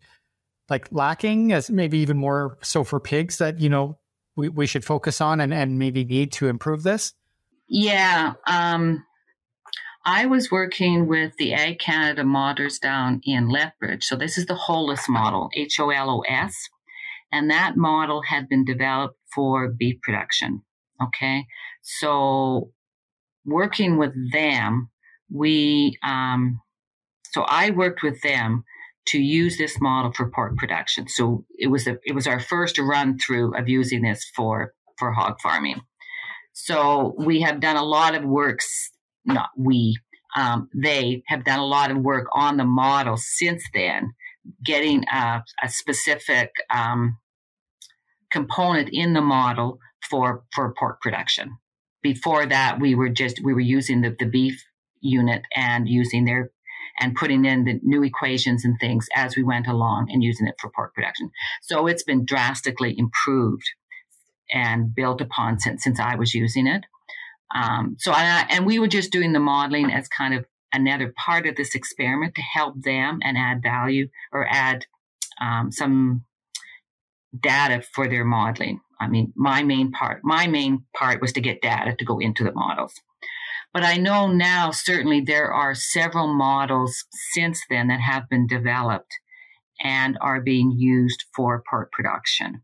[0.68, 4.00] like lacking as maybe even more so for pigs that you know
[4.36, 7.14] we, we should focus on and, and maybe need to improve this
[7.72, 9.04] yeah um,
[10.06, 14.54] i was working with the ag canada modders down in lethbridge so this is the
[14.68, 16.70] holos model h-o-l-o-s
[17.32, 20.62] and that model had been developed for beef production
[21.02, 21.46] okay
[21.82, 22.72] so
[23.46, 24.90] working with them,
[25.30, 26.62] we, um,
[27.32, 28.64] so I worked with them
[29.08, 31.08] to use this model for pork production.
[31.08, 35.12] So it was a, it was our first run through of using this for for
[35.12, 35.82] hog farming.
[36.54, 38.92] So we have done a lot of works.
[39.26, 39.98] Not we,
[40.36, 44.14] um, they have done a lot of work on the model since then,
[44.64, 47.18] getting a, a specific um,
[48.32, 51.58] component in the model for for pork production
[52.02, 54.64] before that we were just we were using the, the beef
[55.02, 56.52] unit and using their
[57.00, 60.56] and putting in the new equations and things as we went along and using it
[60.60, 61.32] for pork production.
[61.62, 63.64] So it's been drastically improved
[64.52, 66.84] and built upon since since I was using it.
[67.54, 71.46] Um, so I, and we were just doing the modeling as kind of another part
[71.48, 74.86] of this experiment to help them and add value or add
[75.42, 76.24] um, some
[77.38, 78.80] data for their modeling.
[79.00, 82.44] I mean, my main part, my main part was to get data to go into
[82.44, 82.94] the models.
[83.74, 89.14] But I know now certainly there are several models since then that have been developed
[89.82, 92.62] and are being used for pork production.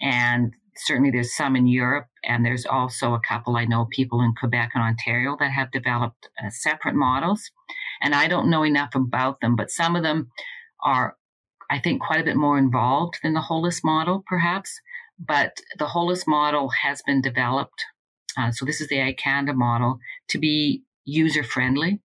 [0.00, 4.34] And certainly there's some in Europe, and there's also a couple I know people in
[4.38, 7.50] Quebec and Ontario that have developed uh, separate models.
[8.00, 10.28] And I don't know enough about them, but some of them
[10.82, 11.16] are,
[11.70, 14.80] I think, quite a bit more involved than the Holos model, perhaps
[15.26, 17.84] but the Holos model has been developed.
[18.36, 22.00] Uh, so this is the Ag Canada model to be user friendly.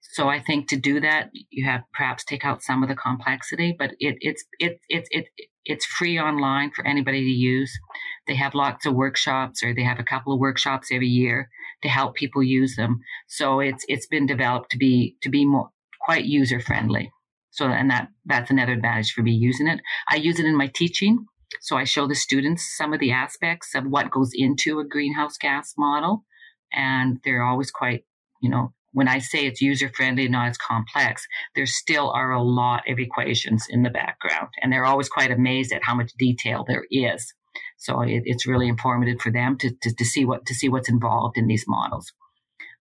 [0.00, 3.76] So I think to do that, you have perhaps take out some of the complexity,
[3.78, 5.26] but it, it's it, it, it,
[5.66, 7.78] it's free online for anybody to use.
[8.26, 11.50] They have lots of workshops, or they have a couple of workshops every year
[11.82, 13.00] to help people use them.
[13.28, 17.12] So it's it's been developed to be to be more quite user friendly.
[17.50, 19.80] So and that that's another advantage for me using it.
[20.08, 21.26] I use it in my teaching.
[21.60, 25.36] So I show the students some of the aspects of what goes into a greenhouse
[25.36, 26.24] gas model.
[26.72, 28.04] And they're always quite,
[28.42, 32.42] you know, when I say it's user friendly, not as complex, there still are a
[32.42, 34.48] lot of equations in the background.
[34.62, 37.32] And they're always quite amazed at how much detail there is.
[37.78, 40.88] So it, it's really informative for them to, to, to, see what to see what's
[40.88, 42.12] involved in these models.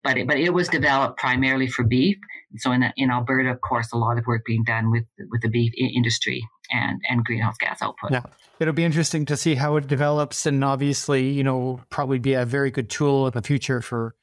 [0.03, 2.17] But it, but it was developed primarily for beef.
[2.57, 5.49] So in in Alberta, of course, a lot of work being done with with the
[5.49, 8.11] beef industry and and greenhouse gas output.
[8.11, 8.23] Yeah,
[8.59, 12.45] it'll be interesting to see how it develops, and obviously, you know, probably be a
[12.45, 14.15] very good tool in the future for,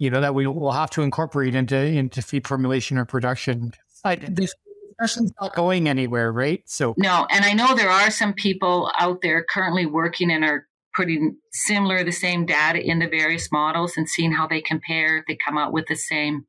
[0.00, 3.72] you know, that we will have to incorporate into into feed formulation or production.
[4.02, 4.54] I, this
[4.88, 6.62] discussion's not going anywhere, right?
[6.64, 10.66] So no, and I know there are some people out there currently working and are
[10.96, 15.22] putting similar the same data in the various models and seeing how they compare.
[15.28, 16.46] They come out with the same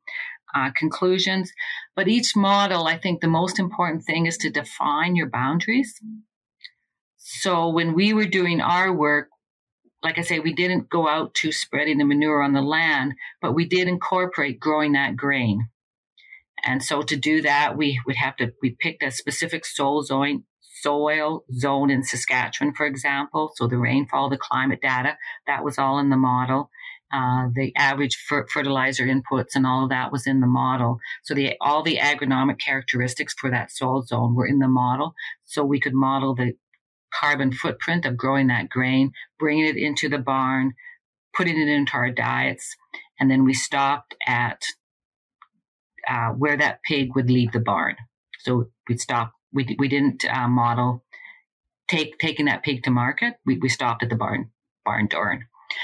[0.56, 1.52] uh, conclusions.
[1.94, 5.94] But each model, I think the most important thing is to define your boundaries.
[7.18, 9.28] So when we were doing our work,
[10.04, 13.54] like I say, we didn't go out to spreading the manure on the land, but
[13.54, 15.70] we did incorporate growing that grain.
[16.64, 20.44] And so to do that, we would have to, we picked a specific soil zone,
[20.82, 23.52] soil zone in Saskatchewan, for example.
[23.56, 26.70] So the rainfall, the climate data, that was all in the model.
[27.14, 30.98] Uh, the average fer- fertilizer inputs and all of that was in the model.
[31.24, 35.14] So the all the agronomic characteristics for that soil zone were in the model.
[35.44, 36.54] So we could model the
[37.14, 40.74] carbon footprint of growing that grain, bringing it into the barn,
[41.36, 42.76] putting it into our diets,
[43.20, 44.62] and then we stopped at
[46.08, 47.96] uh, where that pig would leave the barn.
[48.40, 49.34] So we'd stop.
[49.54, 51.04] We we didn't uh, model
[51.88, 53.36] take taking that pig to market.
[53.46, 54.52] We we stopped at the barn
[54.84, 55.42] barn door.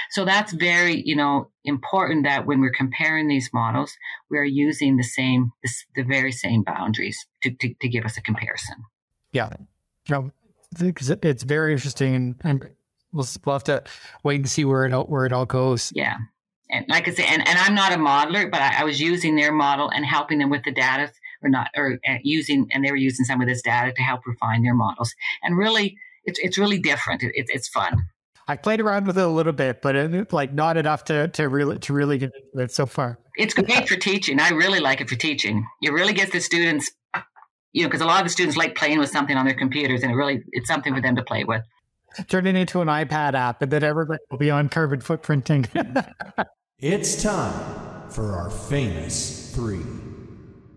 [0.09, 3.95] So that's very, you know, important that when we're comparing these models,
[4.30, 8.17] we are using the same, the, the very same boundaries to, to, to, give us
[8.17, 8.75] a comparison.
[10.07, 10.30] Yeah.
[10.80, 10.91] No,
[11.23, 12.69] it's very interesting and,
[13.11, 13.84] we'll, we'll have to
[14.23, 15.91] wait and see where it all, where it all goes.
[15.95, 16.17] Yeah.
[16.69, 19.36] And like I said, and, and I'm not a modeler, but I, I was using
[19.36, 21.11] their model and helping them with the data
[21.41, 24.25] or not, or uh, using, and they were using some of this data to help
[24.25, 25.13] refine their models.
[25.43, 27.23] And really, it's, it's really different.
[27.23, 28.07] It, it, it's fun.
[28.49, 31.49] I played around with it a little bit, but it, like not enough to to
[31.49, 33.19] really to really get it so far.
[33.36, 34.39] It's great for teaching.
[34.39, 35.65] I really like it for teaching.
[35.82, 36.89] It really gets the students,
[37.78, 40.01] you know, because a lot of the students like playing with something on their computers,
[40.01, 41.61] and it really it's something for them to play with.
[42.28, 45.67] Turn it into an iPad app, and then everybody will be on carbon footprinting.
[46.80, 49.84] it's time for our famous three.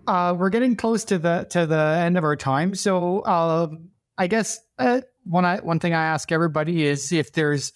[0.07, 3.69] Uh, we're getting close to the to the end of our time, so uh,
[4.19, 7.73] I guess uh, one I, one thing I ask everybody is if there's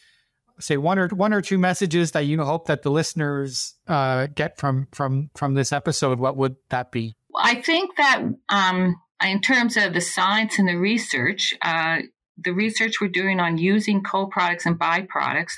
[0.61, 4.59] say one or one or two messages that you hope that the listeners uh, get
[4.59, 7.17] from from from this episode, what would that be?
[7.35, 11.99] I think that um, in terms of the science and the research, uh,
[12.37, 15.55] the research we're doing on using co-products and byproducts,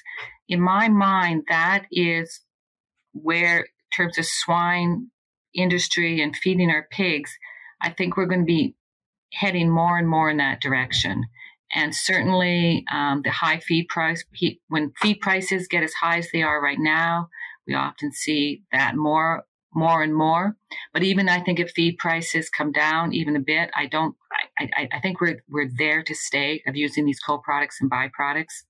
[0.48, 2.40] in my mind, that is
[3.12, 5.10] where, in terms of swine
[5.54, 7.36] industry and feeding our pigs,
[7.80, 8.74] I think we're going to be
[9.32, 11.24] heading more and more in that direction.
[11.74, 14.24] And certainly um, the high feed price,
[14.68, 17.28] when feed prices get as high as they are right now,
[17.66, 19.44] we often see that more,
[19.76, 20.56] more and more.
[20.92, 24.16] But even I think if feed prices come down even a bit, I don't,
[24.58, 28.64] I, I, I think we're, we're there to stay of using these co-products and byproducts.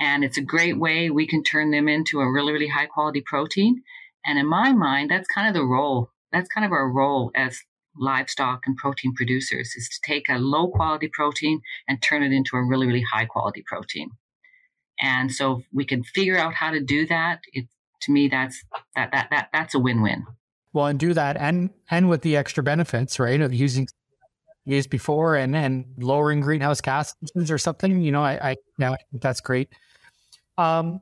[0.00, 3.22] And it's a great way we can turn them into a really, really high quality
[3.24, 3.82] protein.
[4.24, 6.10] And in my mind, that's kind of the role.
[6.32, 7.60] That's kind of our role as
[7.96, 12.56] livestock and protein producers is to take a low quality protein and turn it into
[12.56, 14.10] a really, really high quality protein.
[15.00, 17.40] And so we can figure out how to do that.
[17.52, 17.66] It,
[18.04, 18.62] to me, that's
[18.96, 20.24] that that that that's a win-win.
[20.72, 23.86] Well, and do that, and and with the extra benefits, right, of using
[24.64, 27.14] used before and and lowering greenhouse gas
[27.48, 28.00] or something.
[28.00, 29.68] You know, I I, yeah, I think that's great.
[30.56, 31.00] Um,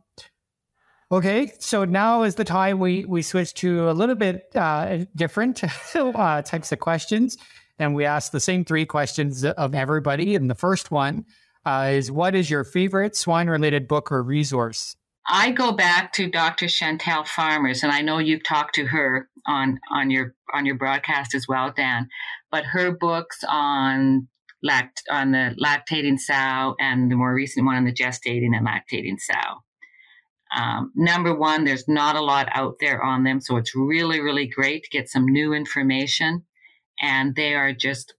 [1.12, 5.62] Okay, so now is the time we we switch to a little bit uh, different
[5.94, 7.36] uh, types of questions,
[7.78, 10.34] and we ask the same three questions of everybody.
[10.34, 11.26] And the first one
[11.66, 14.96] uh, is, "What is your favorite swine-related book or resource?"
[15.28, 16.68] I go back to Dr.
[16.68, 21.34] Chantal Farmer's, and I know you've talked to her on on your on your broadcast
[21.34, 22.08] as well, Dan.
[22.50, 24.28] But her books on
[24.62, 29.18] lact on the lactating sow and the more recent one on the gestating and lactating
[29.18, 29.62] sow
[30.54, 33.40] um, number one, there's not a lot out there on them.
[33.40, 36.44] So it's really, really great to get some new information.
[37.00, 38.14] And they are just,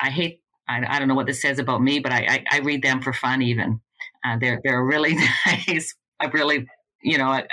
[0.00, 2.58] I hate, I, I don't know what this says about me, but I, I, I
[2.60, 3.80] read them for fun even.
[4.24, 5.14] Uh, they're, they're really
[5.46, 5.94] nice.
[6.20, 6.66] I really,
[7.02, 7.44] you know, I,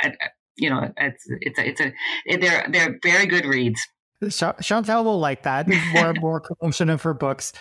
[0.00, 0.12] I,
[0.56, 1.92] you know, it's, it's a, it's a,
[2.38, 3.80] they're, they're very good reads.
[4.30, 5.68] Chantal will like that.
[5.92, 7.52] More, more promotion of her books.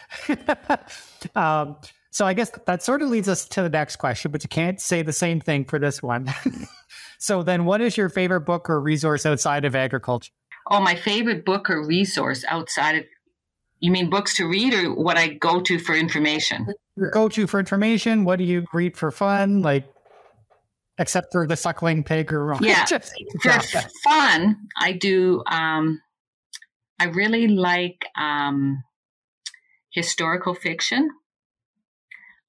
[1.35, 1.77] um,
[2.11, 4.79] so I guess that sort of leads us to the next question, but you can't
[4.79, 6.31] say the same thing for this one.
[7.19, 10.31] so then what is your favorite book or resource outside of agriculture?
[10.69, 13.05] Oh, my favorite book or resource outside of
[13.79, 16.67] you mean books to read or what I go to for information?
[17.09, 18.23] Go to for information.
[18.23, 19.61] What do you read for fun?
[19.61, 19.85] Like
[20.97, 22.85] except for the suckling pig or yeah
[23.41, 25.99] for fun i do um
[26.99, 28.83] i really like um
[29.89, 31.09] historical fiction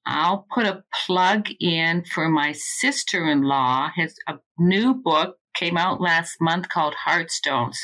[0.04, 3.90] I'll put a plug in for my sister in law.
[3.94, 7.76] His a new book came out last month called Heartstones.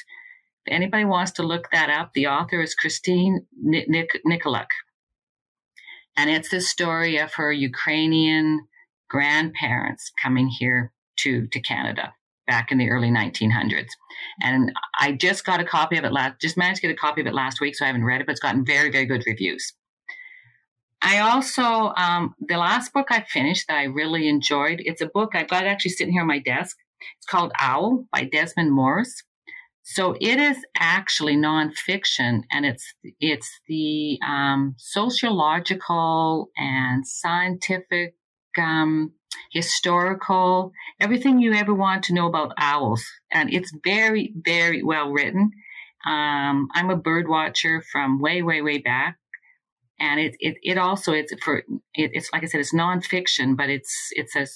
[0.66, 4.66] If anybody wants to look that up, the author is Christine Nik- Nikoluk.
[6.18, 8.66] And it's the story of her Ukrainian
[9.08, 12.12] grandparents coming here to, to Canada
[12.48, 13.90] back in the early 1900s.
[14.42, 17.20] And I just got a copy of it last, just managed to get a copy
[17.20, 19.22] of it last week, so I haven't read it, but it's gotten very, very good
[19.26, 19.72] reviews.
[21.00, 25.36] I also, um, the last book I finished that I really enjoyed, it's a book
[25.36, 26.76] I've got actually sitting here on my desk.
[27.18, 29.22] It's called Owl by Desmond Morris.
[29.90, 38.14] So it is actually nonfiction, and it's it's the um, sociological and scientific,
[38.58, 39.12] um,
[39.50, 45.52] historical, everything you ever want to know about owls, and it's very very well written.
[46.04, 49.16] Um, I'm a bird watcher from way way way back,
[49.98, 51.60] and it it, it also it's for
[51.94, 54.46] it, it's like I said it's nonfiction, but it's it's a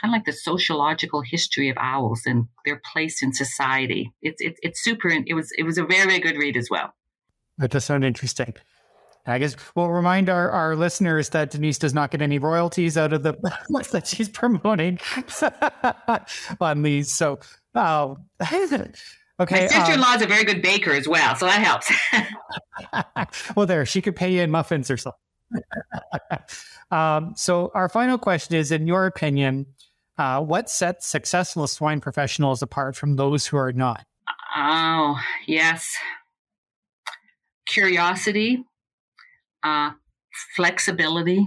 [0.00, 4.12] kind of like the sociological history of owls and their place in society.
[4.22, 5.08] It's it's it's super.
[5.08, 6.92] It was it was a very very good read as well.
[7.58, 8.54] That does sound interesting.
[9.26, 13.12] I guess we'll remind our, our listeners that Denise does not get any royalties out
[13.12, 13.32] of the
[13.68, 15.00] books that she's promoting
[16.60, 17.10] on these.
[17.12, 17.40] So,
[17.74, 18.94] uh, okay.
[19.40, 21.92] My sister in law is a very good baker as well, so that helps.
[23.56, 25.18] well, there, she could pay you in muffins or something.
[26.92, 29.66] um, so, our final question is In your opinion,
[30.18, 34.04] uh, what sets successful swine professionals apart from those who are not?
[34.56, 35.94] Oh, yes.
[37.66, 38.64] Curiosity,
[39.62, 39.90] uh,
[40.54, 41.46] flexibility.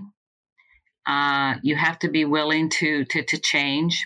[1.07, 4.05] Uh, you have to be willing to to, to change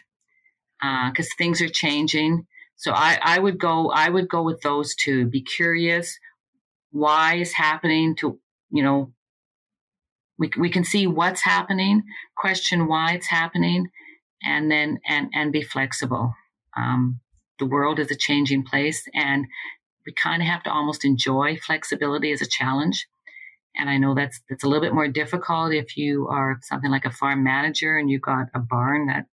[0.80, 2.45] because uh, things are changing.
[2.76, 5.26] So I, I would go I would go with those two.
[5.26, 6.18] Be curious.
[6.91, 8.39] Why is happening to
[8.70, 9.11] you know
[10.38, 12.03] we, we can see what's happening
[12.38, 13.88] question why it's happening
[14.43, 16.33] and then and and be flexible
[16.75, 17.19] um,
[17.59, 19.45] the world is a changing place and
[20.05, 23.07] we kind of have to almost enjoy flexibility as a challenge
[23.75, 27.05] and I know that's that's a little bit more difficult if you are something like
[27.05, 29.25] a farm manager and you've got a barn that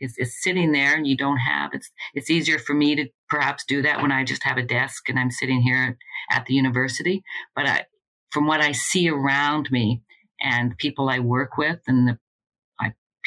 [0.00, 3.64] is, is sitting there and you don't have it's it's easier for me to perhaps
[3.66, 5.96] do that when I just have a desk and I'm sitting here
[6.30, 7.22] at the university.
[7.54, 7.86] But I,
[8.30, 10.02] from what I see around me
[10.40, 12.18] and people I work with and the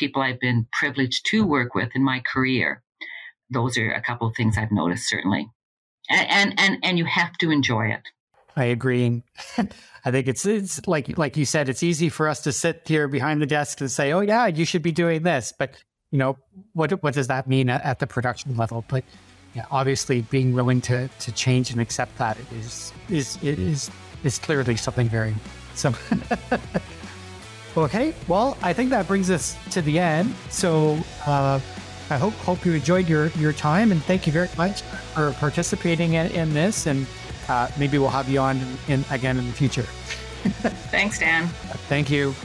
[0.04, 2.84] people I've been privileged to work with in my career,
[3.50, 5.50] those are a couple of things I've noticed certainly.
[6.10, 8.02] And and and, you have to enjoy it.
[8.58, 9.24] I agree.
[10.06, 13.08] I think it's it's like like you said, it's easy for us to sit here
[13.08, 15.82] behind the desk and say, "Oh yeah, you should be doing this," but
[16.12, 16.38] you know,
[16.74, 18.84] what what does that mean at, the production level?
[18.90, 19.06] But
[19.56, 23.90] yeah, obviously, being willing to to change and accept that is is it is
[24.26, 25.34] is clearly something very
[25.74, 25.94] so.
[27.76, 30.34] okay, well, I think that brings us to the end.
[30.50, 31.00] So.
[31.26, 31.60] Uh,
[32.10, 36.14] I hope hope you enjoyed your, your time and thank you very much for participating
[36.14, 37.08] in, in this and
[37.48, 39.82] uh, maybe we'll have you on in, in, again in the future.
[40.92, 41.48] Thanks, Dan.
[41.88, 42.36] Thank you.